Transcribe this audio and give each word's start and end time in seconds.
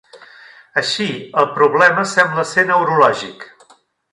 Així, 0.81 1.09
el 1.43 1.47
problema 1.59 2.07
sembla 2.15 2.47
ser 2.53 2.67
neurològic. 2.73 3.47